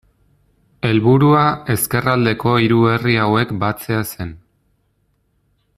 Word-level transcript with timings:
Helburua 0.87 1.43
ezkerraldeko 1.73 2.55
hiru 2.63 2.81
herri 2.93 3.19
hauek 3.27 3.53
batzea 3.65 4.03
zen. 4.15 4.33